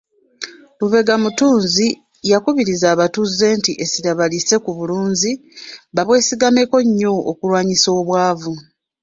[0.79, 1.87] Lubega Mutunzi
[2.31, 5.31] yakubirizza abatuuze nti essira balisse ku bulunzi
[5.95, 6.75] babwesigameko
[7.31, 8.53] okulwanyisa obwavu.